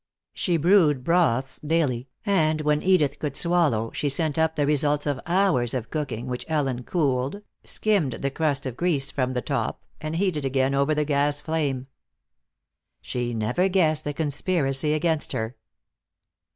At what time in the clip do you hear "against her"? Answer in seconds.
14.95-15.55